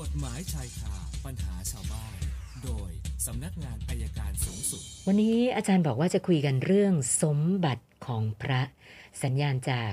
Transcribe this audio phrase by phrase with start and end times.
[0.00, 0.94] กฎหมายชายคา
[1.24, 2.16] ปัญหาชาวบ้าน
[2.64, 2.90] โดย
[3.26, 8.62] สำนักงานอายการสูงสุด วันนี้อาจารย์บอกว่าจะคุยกันเรื่องสมบัติของพระ
[9.22, 9.92] สัญญาณจาก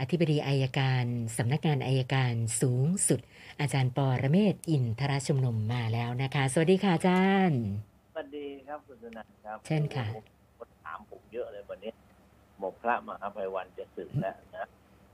[0.00, 1.04] อธิบดีอายการ
[1.36, 3.20] สำนักงานอายการสูงสุด
[3.60, 7.60] อาจารย์ปอระเมศวร์อินทรชุมนุมมาแล้วนะคะ สวัสดีค่ะอาจารย์
[8.12, 10.06] สวัสดีครับคุณสุนันท์ครับ เช่นค่ะ
[10.58, 11.90] คนถามผมเยอะเลยวันนี้
[12.62, 14.66] บอกพระมหาภัยวันจะสึกแล้วนะ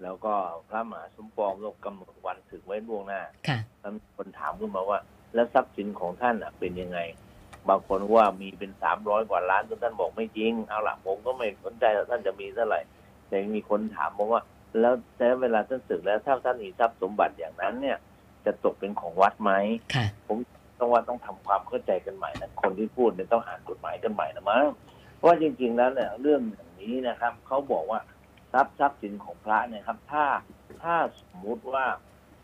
[0.02, 0.34] แล้วก็
[0.68, 4.98] พระมหาสมปองก็กำหนดวันสึกไว้ล่วงหน้าค่ะ แล้วมีคนถามขึ้นมาว่า
[5.34, 6.98] แล้วทรัพย์สินของท่านอะ เป็นยังไง
[7.68, 12.80] บางคนว่ามีเป็นสามร้อยกว่าล้านจนท่านบอกไม่จริง เอาล่ะผมก็ไม่สนใจว่าท่านจะมีเท่าไหร่
[13.28, 14.42] แต่มีคนถามมาว่า
[14.80, 17.98] แล้วแต่เวลาท่านสึกแล้วถ้าท่านมีทรัพย์สมบัติอย่างนั้นเนี่ย
[18.44, 19.52] จะตกเป็นของวัดไหม
[19.94, 20.06] ค่ะ
[20.78, 24.66] ต้องว่าต้องทำความเข้าใจกันใหม่นะคนที่พูดเนี่ยต้องอ่านกฎหมายกันใหม่นะมั้ง
[25.16, 28.00] เพราะว่าจริง ๆ แล้วเนี่ยเรื่องอย่างนี้นะครับเขาบอกว่า
[28.52, 30.24] ทรัพย์ทรัพย์สินของพระเนี่ยครับ ถ้า
[30.82, 31.84] ถ้าสมมุติว่า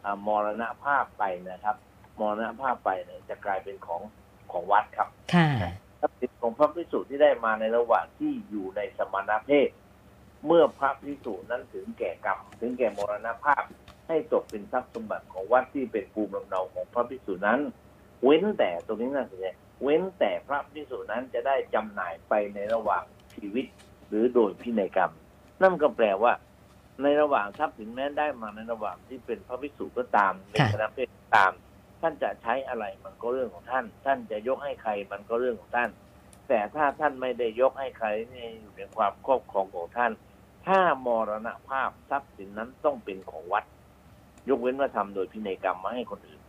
[0.05, 1.77] อ่ามรณภาพไปนะครับ
[2.21, 4.03] มรณภาพไปเนี่ยจะกลายเป็นของ
[4.53, 5.49] ของวัดครับค่ะ
[6.01, 9.69] ทรัพย์สินของพระพิสุที่ได้มาในระหว่างที่อยู่ในสมณเพศ
[10.47, 13.63] เมื่อพระพิสุนั้นถึงแก่กรรมถึงแก่มรณภาพ
[14.09, 17.61] ให้ตกเป็นทรัพย์สมบัติของวัดที่เป็นภูมิลำเนาของพระพิสุนั้น
[18.25, 19.47] เว้นแต่ตรงนี้น่าสนใจ
[19.83, 23.67] เว้นแต่พระพิสุนั้นจะได้จำหน่ายไปในระหว่างชีวิต
[24.09, 25.13] หรือโดยพินัยกรรม
[25.63, 26.33] นั่นก็แปลว่า
[27.03, 31.53] ในระหว่างทรัพย์สินแม้ได้มาในระหว่างที่เป็นพระพิสุก็ตามเป็นค่ะคณะเพศก็ตาม
[32.01, 35.91] ท่านจะใช้อะไรมันก็เรื่องของท่าน ท่านจะยกให้ใครมันก็เรื่องของท่าน
[36.49, 40.13] แต่ถ้าท่านไม่ได้ยกให้ใครเนี่ยอยู่ในความครอบครองของท่าน
[40.67, 43.65] ถ้ามรณภาพทรัพย์สินนั้นต้องเป็นของวัด
[44.49, 46.41] ยกเว้นว่าทำโดยพินัยกรรมมาให้คนอื่น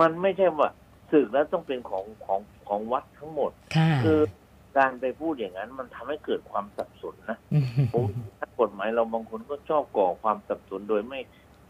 [0.00, 0.70] มันไม่ใช่ว่า
[1.10, 4.20] สึกแล้วต้องเป็นของของของวัดทั้งหมดค่ะคือ
[4.76, 8.04] การไปพูดอย่างนั้น มันทำให้เกิดความสับสนนะอืมผม
[8.40, 11.20] นักกฎหมายเราบางคนก็ชอบก่อความสับสนโดยไม่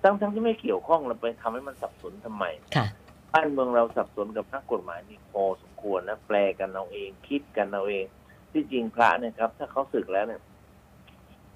[0.02, 2.44] ทั้งทั้งที่ไม่เกี่ยวข้องเราไปทำให้มันสับสนทำไม
[2.76, 2.86] ค่ะ
[3.32, 8.06] บ้านเมืองเราสับสนกับนักกฎหมายนี่พอสมควรนะแปลกันเอาเองคิดกันเอาเอง
[8.52, 10.40] ที่จริงพระเนี่ยครับ ถ้าเขาสึกแล้วเนี่ย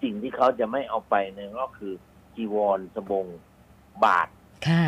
[0.03, 1.93] สิ่งที่เขาจะไม่เอาไปเนี่ยก็คือ
[2.35, 3.27] จีวรสบง
[4.05, 4.29] บาท
[4.69, 4.87] ค่ะ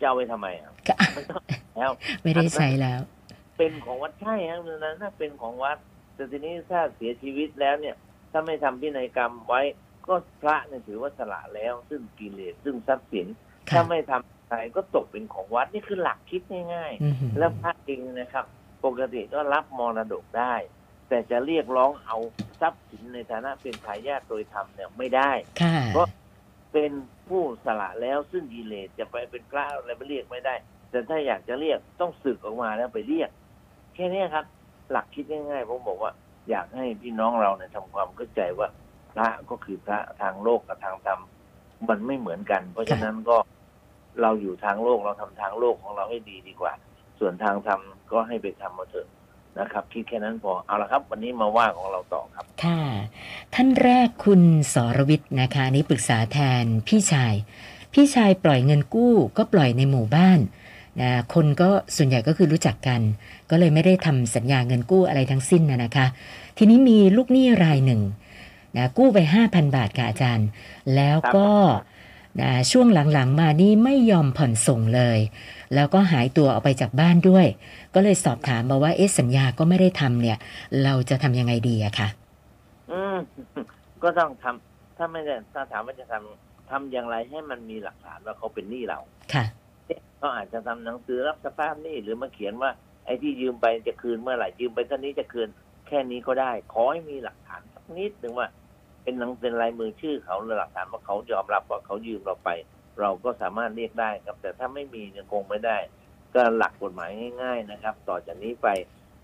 [0.00, 1.42] จะเอาไว้ทำไมอะก็ไม่ต้อง
[1.76, 1.90] แล้ว
[2.22, 3.00] ไม่ได้ใช้แล้ว
[3.56, 5.78] เป็นของวัดใช่ครับนั้นน่าเป็นของวัด
[6.14, 7.96] แต่ทีนี้ถ้าเสียชีวิตแล้วเนี่ย
[8.32, 9.62] ถ้าไม่ทำพินัยกรรมไว้
[10.06, 13.26] ก็พระเนี่ยถือว่าสละแล้ว ซึ่งกิเลสซึ่งทรัพย์สิน
[13.70, 16.42] ค่ะถ้าไม่ทำอะไรก็ตกเป็นของวัดนี่คือหลักคิด
[16.74, 18.44] ง่ายอืมๆแล้วพระเองนะครับ
[18.84, 20.54] ปกติก็รับมรดกได้
[21.08, 22.16] แต่จะเรียกร้องเอา
[22.60, 25.30] ทรัพย์สินในฐานะเป็นทายาทโดยธรรมเนี่ยไม่ได้
[25.62, 26.08] ค่ะเพราะ
[26.72, 26.92] เป็น
[27.28, 30.54] ผู้สละแล้วซึ่งกิเลสจะไปเป็นพระอะไรไปเรียกไม่ได้
[30.90, 33.30] แต่ถ้าอยากจะเรียกต้องสึกออกมาแล้วไปเรียก
[33.94, 34.44] แค่นี้ครับ
[34.90, 36.12] หลักคิดง่ายๆผมบอกว่า
[36.50, 38.68] อยากให้พี่น้องเราเนี่ยทำความเข้าใจว่า
[39.12, 41.20] พระก็คือพระทางโลกกับทางธรรม
[41.88, 43.36] มันไม่เหมือนกัน เพราะฉะนั้นก็
[44.22, 46.72] เราอยู่ทางโลกเราทำทางโลกของเราให้ดีดีกว่า
[47.18, 47.80] ส่วนทางธรรม
[48.12, 49.08] ก็ให้ไปทำมาเถอะ
[49.58, 52.82] นะครับคิดแค่นั้นพอเอาละครับ วันนี้มาว่าของเราต่อครับ ค่ะ
[53.54, 57.34] ท่านแรกคุณสรวิทย์นะคะนี่ปรึกษาแทนพี่ชาย
[57.92, 60.38] พี่ชายปล่อยเงินกู้ก็ปล่อยในหมู่บ้าน
[61.00, 63.00] นะคนก็ส่วนใหญ่ก็คือรู้จักกัน
[63.50, 66.06] ก็เลยไม่ได้ทำสัญญาเงินกู้อะไรทั้งสิ้นนะนะคะ
[66.58, 68.00] ทีนี้มีลูกหนี้รายหนึ่ง
[68.76, 70.48] นะกู้ไป 5,000 บาทค่ะอาจารย์
[70.96, 71.48] แล้วก็
[72.40, 75.18] นะช่วงหลังๆ มานี่ไม่ยอมผ่อนส่งเลย
[75.74, 77.46] แล้วก็หายตัวออกไปจากบ้านด้วย
[77.94, 80.38] ก็เลยสอบถามมาว่าเอ๊ะสัญญาก็ไม่ได้ทำเนี่ย
[80.84, 82.08] เราจะทำยังไงดีอะคะ
[82.90, 83.16] อืม
[84.02, 88.98] ก็ต้องทำถ้าไม่ได้ถ้าถามว่าจะทำทำอย่างไรให้มันมีหลักฐานว่าเขาเป็นหนี้เรา
[89.34, 89.44] ค่ะ
[90.18, 92.70] เขาอาจจะทำหนังสือรับสภาพหนี้หรือมาเขียนว่า
[93.04, 95.48] ไอ้ที่ยืมไปจะคืนเมื่อไหร่ยืมไปเท่านี้จะคืน
[95.86, 98.48] แค่นี้ก็ได้ ขอให้มีหลักฐานสักนิดหนึ่งว่า
[99.02, 102.50] เป็นหนังเป็นลายมือชื่อเขาหรือหลักฐานว่าเขายอมรับว่าเขายืมเราไป
[103.00, 105.78] เราก็สามารถเรียกได้ครับ แต่ถ้าไม่มีเนี่ยคงไม่ได้
[106.34, 107.10] ก็หลักกฎหมาย
[107.42, 108.68] ง่าย ๆนะครับ ต่อจากนี้ไป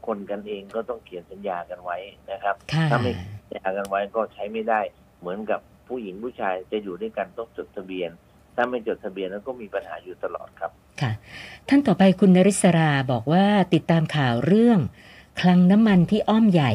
[0.07, 1.99] คนกันเองก็ต้องเขียนสัญญากันไว้
[2.31, 4.81] นะครับค่ะถ้าไม่สัญญากันไว้ก็ใช้ไม่ได้
[5.21, 8.11] เหมือนกับผู้หญิงผู้ชายจะอยู่ด้วยกันต้องจดทะเบียน
[8.57, 11.13] ถ้าไม่จดทะเบียนแล้วก็มีปัญหาอยู่ตลอดครับค่ะ
[11.69, 13.45] ท่านต่อไปคุณนริศราบอกว่า
[13.75, 14.79] ติดตามข่าวเรื่อง
[15.41, 16.73] คลังน้ำมันที่อ้อมใหญ่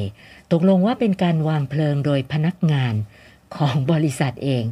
[0.51, 2.95] ตกลงว่าเป็นการวางเพลิงโดยพนักงาน
[3.57, 4.63] ของบริษัทเอง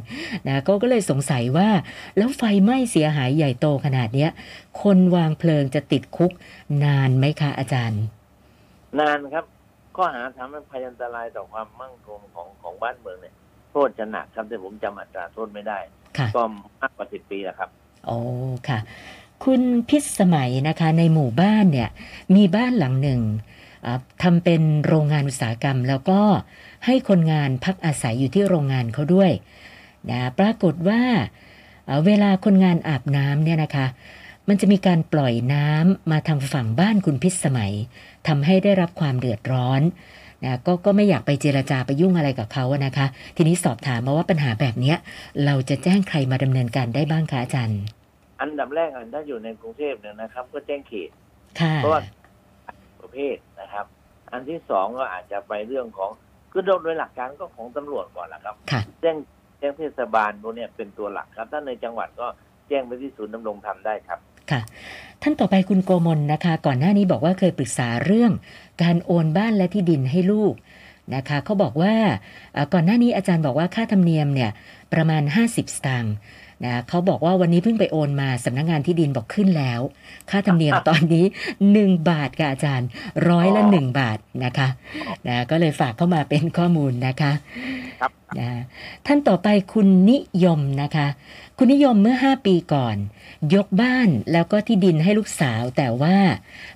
[0.48, 1.68] นะก็ก็เลยสงสัยว่า
[2.16, 4.30] แล้วไฟไหม้เสียหายใหญ่โตขนาดเนี้ย
[4.82, 6.32] คนวางเพลิงจะติดคุก
[6.84, 8.02] นานไหมคะอาจารย์
[9.00, 9.44] นานครับ
[9.96, 13.34] ข้อหาทำให้ภัยอันตรายต่อความมั่งคงของของบ้านเมืองเนี่ย
[13.74, 15.78] โทษจะหนักครับแต่ผมจำอัตราโทษไม่ได้
[16.18, 16.42] ค่ะ ก็
[16.80, 17.70] มากกว่าสิบปีแล้วครับ
[18.06, 18.18] โอ้
[18.68, 18.78] ค่ะ
[19.44, 21.88] คุณพิษสมัยนะคะ ในหมู่บ้านเนี่ย
[22.34, 23.20] มีบ้านหลังหนึ่ง
[23.84, 26.20] อ่าทำเป็นโรงงานอุตสาหกรรม แล้วก็
[26.86, 29.30] ให้คนงานพักอาศัยอยู่ที่โรงงานเขาด้วย
[30.10, 31.02] นะปรากฏว่า
[31.84, 33.86] เอ่อเวลาคนงานอาบน้ำเนี่ยนะคะ
[34.48, 37.72] มันจะมีการปล่อยน้ำมาทางฝั่งบ้านคุณพิษสมัย
[38.26, 39.82] ทำให้ได้รับความเดือดร้อน
[40.46, 43.06] นะก็ก็ไม่อยากไปเจรจาไปยุ่งอะไรกับเขาอะนะคะ
[43.36, 44.96] ทีนี้สอบถามมาว่าปัญหาแบบเนี้ย
[45.44, 47.80] เราจะแจ้งใครมาดำเนินการได้บ้างคะอาจารย์
[48.40, 51.10] อันดับแรกอันถ้าอยู่ในกรุงเทพเนี่ยนะครับ ก็แจ้งเขต
[51.60, 52.00] ค่ะเพราะว่า
[53.00, 53.86] ประเภทนะครับ
[54.32, 56.10] อันที่สองก็อาจจะไปเรื่องของ
[56.52, 59.16] คือโดยโดยหลักการก็ของตำรวจก่อนแหละครับค่ะแจ้ง
[59.58, 62.26] แจ้งเทศบาลตัวเนี้ยเป็นตัวหลักครับถ้าในจังหวัดก็
[62.68, 64.18] แจ้งไปที่ศูนย์ดำรงธรรมได้ครับ
[64.50, 64.60] ค่ะ
[65.22, 68.32] ท่านต่อไปคุณโกมลนะคะ ก่อนหน้านี้บอกว่าเคยปรึกษาเรื่อง
[68.82, 70.54] การโอนบ้านและที่ดินให้ลูก
[71.14, 71.94] นะคะเขาบอกว่า
[72.72, 74.50] ก่อนหน้านี้อาจารย์บอกว่าค่าธรรมเนียมเนี่ย
[74.92, 76.14] ประมาณ 50 สตางค์
[76.64, 79.80] นะเขาบอกว่าวันนี้เพิ่งไปโอนมาสำนักงานที่ดินบอกขึ้นแล้ว
[80.30, 81.24] ค่าธรรมเนียมตอนนี้
[81.66, 82.88] 1 บาทค่ะอาจารย์
[83.28, 84.68] ร้อยละอ๋อ1บาทนะคะ
[85.28, 87.32] นะก็เลยฝากเข้ามาเป็นข้อมูลนะคะ
[88.00, 88.48] ครับนะ
[89.06, 91.06] ท่านต่อไปคุณนิยมนะคะ
[91.58, 92.96] คุณนิยมเมื่อ 5 ปีก่อน
[93.54, 96.16] ยกบ้านแล้วก็ที่ดินให้ลูกสาวแต่ว่า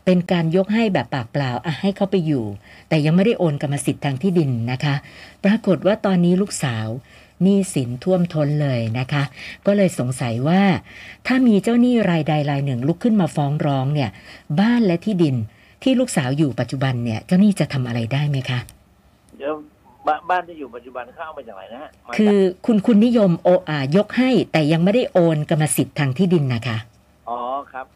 [0.04, 2.44] เป็นการยกให้แบบปากเปล่าอะให้เขาไปอยู่
[2.88, 4.94] แต่ยังไม่ได้โอนกรรมสิทธิ์ทางที่ดินนะคะ
[5.44, 6.86] ปรากฏว่าตอนนี้ลูกสาว
[7.42, 9.22] หนี้สินท่วมท้นเลยนะคะ
[9.66, 10.62] ก็เลยสงสัยว่า
[11.26, 14.10] ถ้ามีเจ้าหนี้รายใดรายหนึ่งลุกขึ้นมาฟ้องร้องเนี่ย
[14.60, 15.36] บ้านและที่ดิน
[15.82, 18.58] ที่ลูกสาวอยู่ปัจจุบันเนี่ยเจ้าหนี้จะทำอะไรได้ไหมคะ
[19.38, 19.54] เดี๋ยว
[20.06, 22.36] บ้านบ้านที่อยู่ปัจจุบันเข้าเอามาจากไหนนะฮะมาจากคือ
[22.66, 26.76] คุณคุณนิยมโออายกให้แต่ยังไม่ได้โอนกรรมสิทธิ์ทางที่ดินนะคะ
[27.28, 27.38] อ๋อ
[27.72, 27.86] ครับ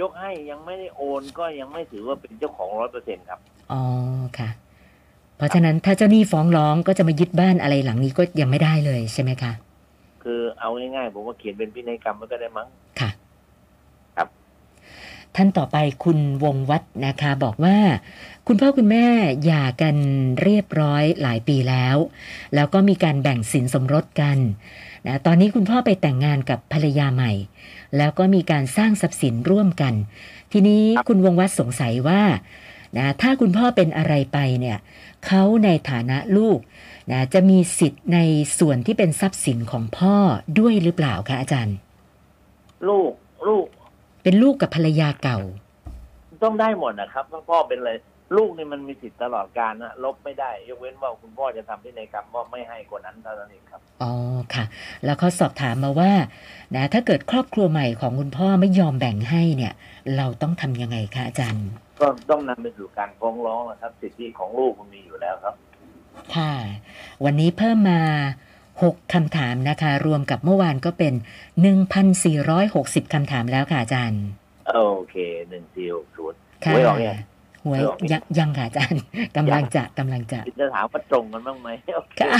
[0.00, 3.40] ยกให้ยังไม่ได้โอนก็ยังไม่ถือว่าเป็นเจ้าของร้อยเปอร์เซ็นครับ
[3.72, 3.82] อ๋อ
[4.38, 4.48] ค่ะ
[5.36, 9.52] เพราะฉะนั้นถ้าเจ้าหนี้ฟ้องร้องก็จะมายึดบ้านอะไรหลังนี้ก็ยังไม่ได้เลยใช่ไหมคะ
[10.22, 12.68] คือเอาง่ายๆผมว่าเขียนเป็นพินัยกรรมมันก็ได้มั้ง
[13.00, 13.10] ค่ะ
[14.16, 14.28] ครับ
[15.36, 17.76] ท่านต่อไปคุณวงวัฒน์นะคะ บอกว่า
[18.46, 19.06] คุณพ่อคุณแม่
[19.44, 19.96] หย่ากัน
[20.42, 21.96] เรียบร้อยหลายปีแล้ว
[22.54, 24.38] แล้วก็มีการแบ่งสินสมรสกัน
[25.06, 27.32] นะตอนนี้คุณพ่อไปแต่งงานกับภรรยาใหม่
[27.96, 29.94] แล้วก็มีการสร้างทรัพย์สินร่วมกัน
[30.52, 32.22] ทีนี้คุณวงวัฒน์สงสัยว่า
[32.98, 34.78] นะถ้าคุณพ่อเป็นอะไรไปเนี่ย
[35.26, 36.58] เขาในฐานะลูก
[37.12, 38.18] นะจะมีสิทธิ์ใน
[38.58, 40.16] ส่วนที่เป็นทรัพย์สินของพ่อ
[40.58, 41.76] ด้วยหรือเปล่าคะอาจารย์
[42.88, 43.10] ลูก
[43.48, 43.64] ลูก
[44.22, 45.38] เป็นลูกกับภรรยาเก่า
[46.44, 47.98] ต้องได้หมดนะครับถ้าพ่อเป็นเลย
[48.36, 54.12] ลูกนี่มันมีสิทธิ์ตลอดการนะลบไม่ได้ยกเว้นว่าคุณพ่อจะทำพินัยกรรมว่าไม่ให้คนนั้นเท่านั้นเองครับอ๋อ
[54.54, 54.64] ค่ะ
[55.04, 56.12] แล้วเขาสอบถามมาว่า
[56.74, 59.72] นะ ถ้าเกิดครอบครัวใหม่ของคุณพ่อไม่ยอมแบ่งให้เนี่ย
[60.16, 61.66] เราต้องทำยังไงคะอาจารย์
[62.00, 65.54] ก็ต้องนำไปสู่การฟ้องร้องนะครับ สิทธิของลูกมันมีอยู่แล้วครับ
[66.36, 66.54] ค่ะ
[67.24, 68.00] วันนี้เพิ่มมา
[68.58, 71.14] 6คำถามนะคะ รวมกับเมื่อวานก็เป็น
[71.92, 74.22] 1,460คำถามแล้วค่ะอาจารย์
[74.72, 75.16] โอเค
[75.48, 77.20] หนึ่งสี่หกศูนย์ค่ะหวยออกเนี่ย
[77.64, 79.02] หวยหวยออกยังยังยังค่ะอาจารย์
[79.36, 82.30] กำลังจะกำลังจะจะถามว่าตรงกันบ้างไหมโอเคค่ะ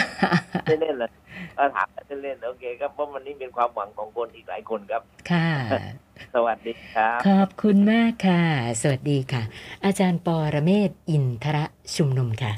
[0.64, 1.11] ไม่เล่นเลย
[1.56, 1.87] เออถาม
[2.23, 5.49] เล่นๆโอเคครับเพราะวันนี้เป็นความหวังของคนอีกหลายคนครับ ค่ะ
[6.35, 8.43] สวัสดีครับ ขอบคุณมากค่ะ
[8.81, 9.43] สวัสดีค่ะ
[9.85, 11.65] อาจารย์ปอระเมศวร์อินทระ
[11.97, 12.53] ชุมนุมค่ะ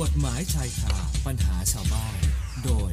[0.00, 0.94] กฎหมายชายคา
[1.26, 2.14] ปัญหาชาวบ้าน
[2.64, 2.92] โดย